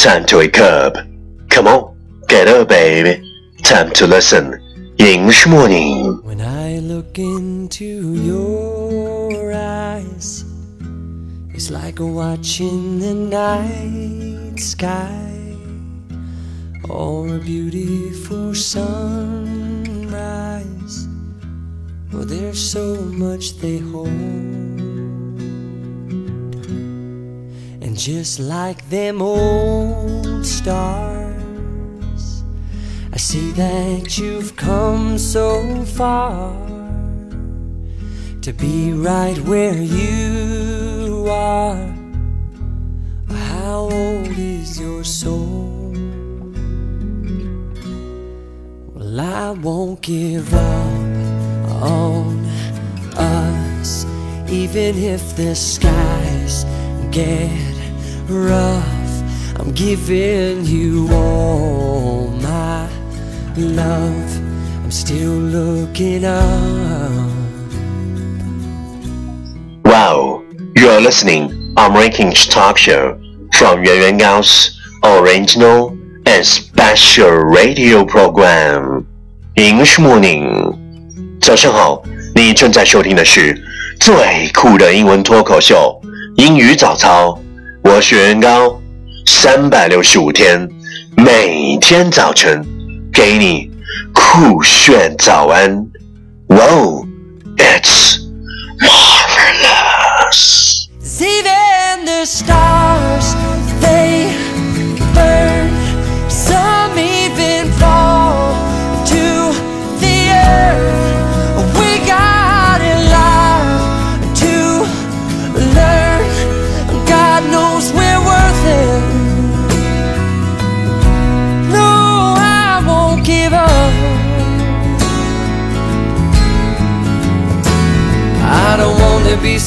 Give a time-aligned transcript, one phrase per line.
[0.00, 0.96] Time to wake up.
[1.50, 1.94] Come on,
[2.26, 3.22] get up, baby.
[3.62, 4.58] Time to listen.
[4.96, 6.22] English morning.
[6.22, 10.46] When I look into your eyes,
[11.50, 15.54] it's like watching the night sky
[16.88, 19.86] or a beautiful sunrise.
[22.14, 24.59] Oh, there's so much they hold.
[28.00, 32.42] Just like them old stars,
[33.12, 36.50] I see that you've come so far
[38.40, 41.94] to be right where you are.
[43.28, 45.92] How old is your soul?
[48.94, 52.46] Well, I won't give up on
[53.18, 54.06] us,
[54.48, 56.64] even if the skies
[57.10, 57.69] get
[58.29, 58.85] rough.
[59.57, 62.87] I'm giving you all my
[63.57, 64.39] love.
[64.83, 67.31] I'm still looking up.
[69.83, 70.43] Wow,
[70.75, 73.17] you are listening American Talk Show
[73.53, 79.05] from Yuan Yuan Gao's original and special radio program.
[79.55, 80.75] English Morning，
[81.39, 82.03] 早上好，
[82.35, 83.57] 你正在收听的是
[84.01, 86.01] 最酷的英文脱口秀——
[86.35, 87.39] 英语早操。
[87.82, 88.80] 我是袁高，
[89.26, 90.68] 三百六十五天，
[91.16, 92.62] 每天早晨
[93.12, 93.70] 给你
[94.12, 95.70] 酷炫早安。
[96.48, 97.06] Wow,
[97.56, 98.18] it's
[98.80, 100.88] marvelous.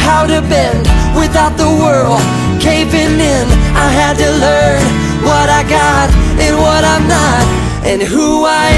[0.00, 2.20] how to bend without the world
[2.60, 3.46] caving in.
[3.74, 4.82] I had to learn
[5.22, 7.44] what I got and what I'm not,
[7.84, 8.68] and who I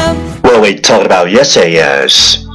[0.00, 0.16] am.
[0.42, 2.46] What we talked about yesterday is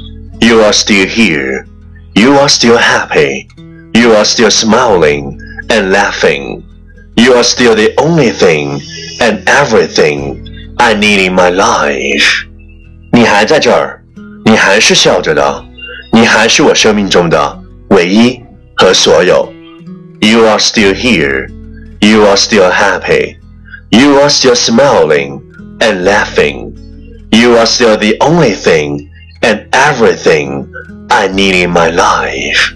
[0.42, 1.68] you are still here,
[2.16, 3.50] you are still happy,
[3.94, 5.40] you are still smiling
[5.70, 6.64] and laughing,
[7.16, 8.81] you are still the only thing
[9.22, 12.46] and everything I need in my life.
[13.12, 14.00] 你还在这儿，
[14.46, 15.66] 你还是笑着的，
[16.12, 17.59] 你还是我生命中的
[17.90, 18.42] 唯一
[18.75, 19.52] 和所有。
[20.20, 21.48] You are still here,
[22.00, 23.38] you are still happy,
[23.90, 25.42] you are still smiling
[25.80, 26.74] and laughing.
[27.30, 29.09] You are still the only thing
[29.42, 30.66] and everything
[31.09, 32.74] I need in my life.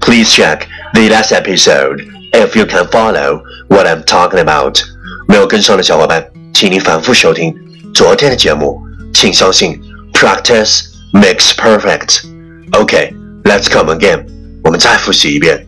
[0.00, 4.80] Please check the last episode if you can follow what I'm talking about.
[5.26, 7.54] 没有跟上的小伙伴，请你反复收听
[7.94, 8.80] 昨天的节目。
[9.14, 9.80] 请相信
[10.18, 12.24] ，practice makes perfect.
[12.72, 13.12] Okay,
[13.44, 14.26] let's come again.
[14.62, 15.66] 我们再复习一遍。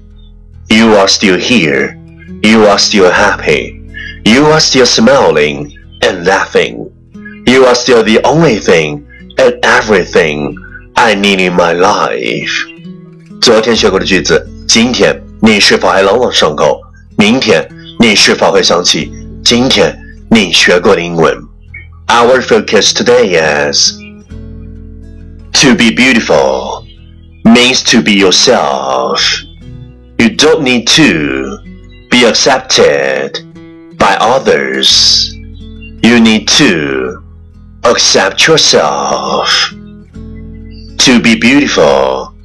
[0.68, 1.96] You are still here.
[2.42, 3.80] You are still happy.
[4.24, 6.90] You are still smiling and laughing.
[7.46, 9.04] You are still the only thing
[9.36, 10.56] and everything
[10.94, 12.50] I need in my life.
[13.40, 16.80] 昨天学过的句子，今天你是否还朗朗上口？
[17.16, 17.68] 明天
[18.00, 19.12] 你是否会想起
[19.44, 19.96] 今天
[20.30, 21.38] 你学过的英文？
[22.08, 23.38] Our focus today
[23.70, 23.92] is
[25.53, 26.87] to be beautiful
[27.45, 29.43] means to be yourself.
[30.19, 31.57] You don't need to
[32.09, 35.33] be accepted by others.
[35.33, 37.23] You need to
[37.83, 39.49] accept yourself.
[39.71, 42.35] To be beautiful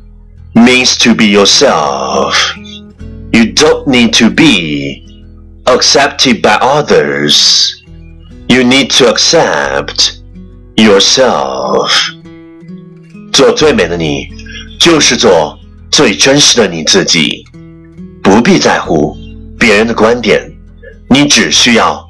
[0.54, 2.56] means to be yourself.
[2.56, 5.06] You don't need to be
[5.66, 7.84] accepted by others.
[8.48, 10.22] You need to accept
[10.76, 11.92] yourself.
[13.35, 14.27] 做最美的你，
[14.79, 15.57] 就是做
[15.89, 17.45] 最真实的你自己。
[18.23, 19.17] 不必在乎
[19.57, 20.51] 别人的观点，
[21.09, 22.07] 你只需要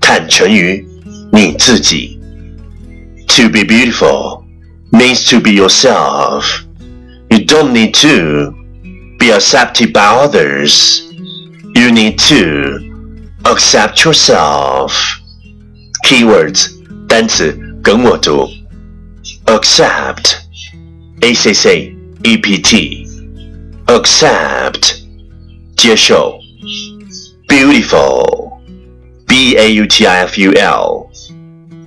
[0.00, 0.86] 坦诚于
[1.32, 2.20] 你自己。
[3.28, 4.44] To be beautiful
[4.92, 6.44] means to be yourself.
[7.28, 8.52] You don't need to
[9.18, 11.02] be accepted by others.
[11.74, 12.78] You need to
[13.42, 14.92] accept yourself.
[16.06, 16.68] Keywords
[17.08, 18.48] 单词跟我读，
[19.46, 20.36] accept,
[21.20, 23.06] a c c e p t,
[23.86, 24.96] accept
[25.76, 26.38] 接受，
[27.48, 28.52] beautiful,
[29.26, 31.06] b a u t i f u l,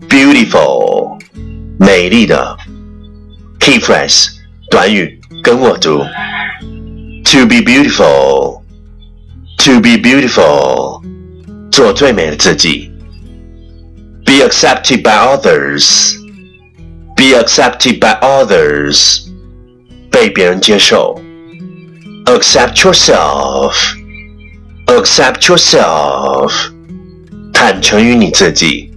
[0.07, 1.19] beautiful
[1.79, 2.57] 美丽的。
[3.59, 4.27] Key phrase
[4.71, 5.99] 短语跟我读，
[7.25, 8.61] to be beautiful,
[9.57, 11.01] to be beautiful
[11.69, 12.89] 做最美的自己。
[14.25, 16.15] be accepted by others,
[17.15, 19.27] be accepted by others,
[20.09, 21.19] 被别人接受。
[22.25, 23.73] accept yourself,
[24.85, 26.51] accept yourself,
[27.51, 28.93] 坦诚于你自己。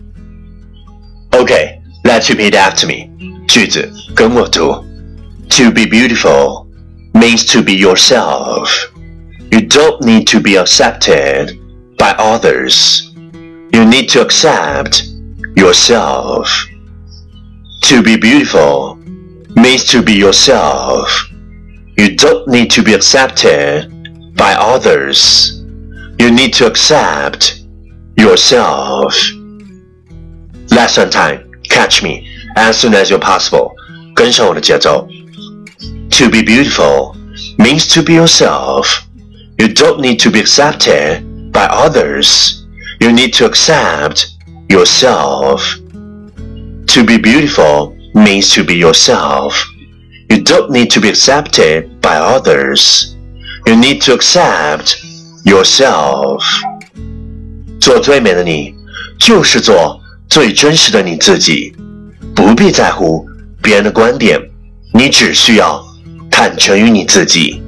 [1.31, 3.09] Okay, let's repeat after me.
[3.49, 4.85] 句子跟我读。
[5.49, 6.67] To be beautiful
[7.15, 8.69] means to be yourself.
[9.51, 11.59] You don't need to be accepted
[11.99, 13.03] by others.
[13.73, 15.05] You need to accept
[15.55, 16.49] yourself.
[17.87, 18.97] To be beautiful
[19.57, 21.09] means to be yourself.
[21.97, 25.63] You don't need to be accepted by others.
[26.19, 27.65] You need to accept
[28.17, 29.15] yourself.
[30.71, 31.51] Lesson time.
[31.69, 33.75] Catch me as soon as you're possible.
[34.15, 35.07] 跟上我的节奏.
[36.11, 37.15] To be beautiful
[37.59, 39.03] means to be yourself.
[39.59, 41.23] You don't need to be accepted
[41.53, 42.65] by others.
[43.01, 44.33] You need to accept
[44.69, 45.77] yourself.
[46.97, 49.55] To be beautiful means to be yourself.
[50.29, 53.15] You don't need to be accepted by others.
[53.67, 54.97] You need to accept
[55.45, 56.43] yourself.
[57.81, 58.75] 做最美的你，
[59.19, 61.75] 就是做最真实的你自己，
[62.35, 63.27] 不必在乎
[63.63, 64.41] 别人的观点，
[64.93, 65.83] 你只需要
[66.31, 67.63] 坦诚于你自己。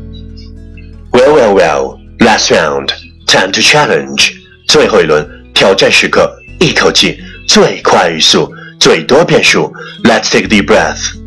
[1.12, 1.98] Well, well, well.
[2.18, 2.90] Last round.
[3.26, 4.32] Time to challenge.
[4.66, 6.30] 最后一轮挑战时刻。
[6.60, 9.72] 一口气最快语速， 最多变数。
[10.02, 11.17] Let's take a deep breath.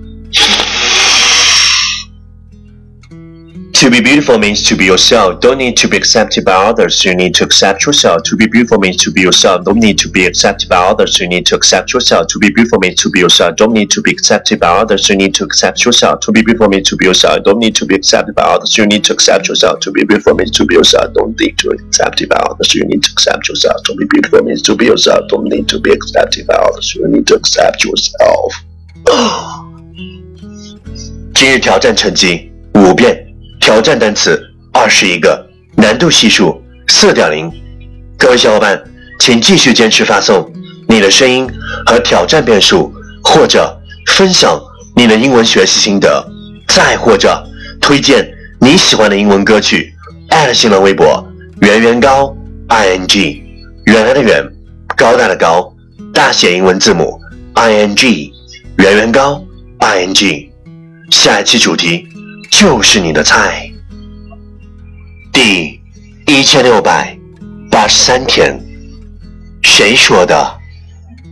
[3.81, 5.39] To be beautiful means to be yourself.
[5.39, 7.05] Don't need to be accepted by others.
[7.05, 8.23] You need to accept yourself.
[8.23, 9.63] To be beautiful means to be yourself.
[9.65, 11.19] Don't need to be accepted by others.
[11.19, 12.27] You need to accept yourself.
[12.27, 13.55] To be beautiful means to be yourself.
[13.55, 15.07] Don't need to be accepted by others.
[15.07, 16.19] You need to accept yourself.
[16.21, 17.43] To be beautiful means to be yourself.
[17.43, 18.77] Don't need to be accepted by others.
[18.77, 19.79] You need to accept yourself.
[19.79, 21.13] To be beautiful means to be yourself.
[21.13, 22.75] Don't need to be accepted by others.
[22.75, 23.83] You need to accept yourself.
[23.85, 25.29] To be beautiful means to be yourself.
[25.29, 26.95] Don't need to be accepted by others.
[26.95, 28.53] You need to accept yourself.
[31.33, 33.27] 今日挑战成绩五遍。
[33.62, 35.40] 挑战单词二十一个，
[35.76, 37.48] 难度系数四点零。
[38.18, 38.82] 各位小伙伴，
[39.20, 40.52] 请继续坚持发送
[40.88, 41.48] 你的声音
[41.86, 42.92] 和挑战变数，
[43.22, 44.60] 或者分享
[44.96, 46.28] 你的英文学习心得，
[46.66, 47.40] 再或者
[47.80, 48.28] 推荐
[48.60, 49.94] 你喜欢的英文歌曲。
[50.52, 51.24] 新浪微博
[51.60, 52.36] 圆圆高
[52.66, 53.44] i n g，
[53.84, 54.44] 原来的圆，
[54.96, 55.72] 高大的高，
[56.12, 57.16] 大写英文字母
[57.52, 58.32] i n g，
[58.78, 59.40] 圆圆高
[59.78, 60.50] i n g。
[61.10, 62.08] 下一期主题。
[62.52, 63.68] 就是你的菜。
[65.32, 65.80] 第
[66.26, 67.18] 一千六百
[67.70, 68.60] 八十三天，
[69.62, 70.58] 谁说的？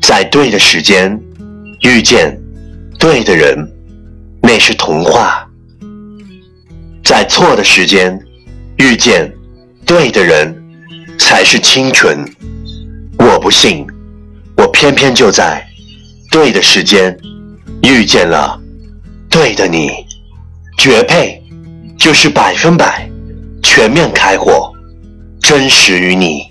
[0.00, 1.20] 在对的时间
[1.82, 2.36] 遇见
[2.98, 3.54] 对的人，
[4.42, 5.46] 那是童话；
[7.04, 8.18] 在错的时间
[8.78, 9.30] 遇见
[9.84, 10.56] 对的人，
[11.18, 12.24] 才是清纯。
[13.18, 13.86] 我不信，
[14.56, 15.64] 我偏偏就在
[16.30, 17.14] 对的时间
[17.82, 18.58] 遇见了
[19.28, 19.90] 对的你。
[20.82, 21.42] 绝配，
[21.98, 23.06] 就是百分百
[23.62, 24.72] 全面开火，
[25.42, 26.50] 真实于你。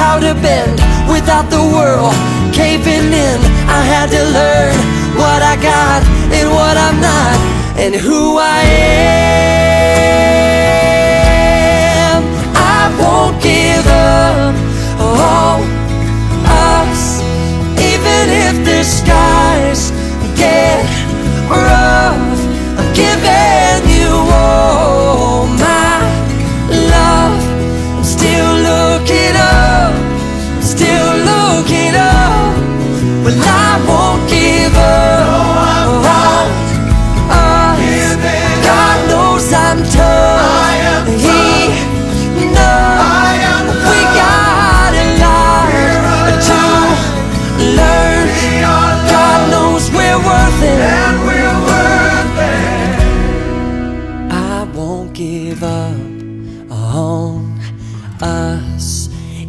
[0.00, 2.14] how to bend without the world
[2.52, 3.38] caving in.
[3.78, 4.76] I had to learn
[5.16, 6.02] what I got
[6.36, 7.36] and what I'm not
[7.78, 8.62] And who I
[12.02, 12.22] am.
[12.76, 14.54] I won't give up
[15.00, 15.62] on
[16.46, 17.20] us
[17.90, 19.23] Even if the skies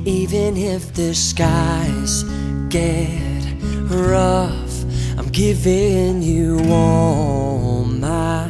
[0.05, 2.23] even if the skies
[2.69, 3.21] get
[3.89, 4.83] rough,
[5.17, 8.47] I'm giving you all my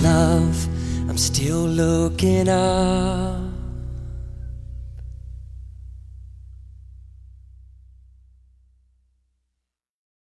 [0.00, 0.66] love.
[1.08, 3.41] I'm still looking up.